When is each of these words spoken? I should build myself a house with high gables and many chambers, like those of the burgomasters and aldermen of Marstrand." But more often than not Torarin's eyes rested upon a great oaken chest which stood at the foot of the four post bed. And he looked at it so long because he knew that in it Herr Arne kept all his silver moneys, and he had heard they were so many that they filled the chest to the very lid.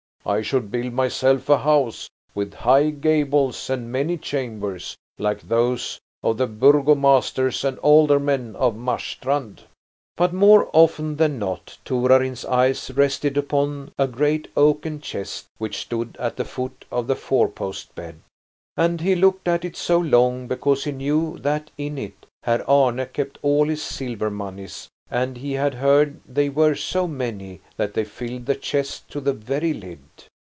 I 0.23 0.43
should 0.43 0.69
build 0.69 0.93
myself 0.93 1.49
a 1.49 1.57
house 1.57 2.07
with 2.35 2.53
high 2.53 2.91
gables 2.91 3.71
and 3.71 3.91
many 3.91 4.17
chambers, 4.17 4.95
like 5.17 5.41
those 5.41 5.99
of 6.21 6.37
the 6.37 6.45
burgomasters 6.47 7.65
and 7.65 7.79
aldermen 7.79 8.55
of 8.55 8.75
Marstrand." 8.75 9.61
But 10.15 10.31
more 10.31 10.69
often 10.73 11.15
than 11.15 11.39
not 11.39 11.79
Torarin's 11.83 12.45
eyes 12.45 12.91
rested 12.95 13.35
upon 13.35 13.93
a 13.97 14.07
great 14.07 14.47
oaken 14.55 15.01
chest 15.01 15.47
which 15.57 15.77
stood 15.81 16.15
at 16.19 16.35
the 16.37 16.45
foot 16.45 16.85
of 16.91 17.07
the 17.07 17.15
four 17.15 17.47
post 17.49 17.95
bed. 17.95 18.21
And 18.77 19.01
he 19.01 19.15
looked 19.15 19.47
at 19.47 19.65
it 19.65 19.75
so 19.75 19.97
long 19.97 20.47
because 20.47 20.83
he 20.83 20.91
knew 20.91 21.39
that 21.39 21.71
in 21.79 21.97
it 21.97 22.27
Herr 22.43 22.63
Arne 22.69 23.07
kept 23.11 23.39
all 23.41 23.67
his 23.67 23.81
silver 23.81 24.29
moneys, 24.29 24.87
and 25.13 25.35
he 25.39 25.51
had 25.51 25.73
heard 25.73 26.21
they 26.25 26.47
were 26.47 26.73
so 26.73 27.05
many 27.05 27.59
that 27.75 27.93
they 27.95 28.05
filled 28.05 28.45
the 28.45 28.55
chest 28.55 29.09
to 29.11 29.19
the 29.19 29.33
very 29.33 29.73
lid. 29.73 29.99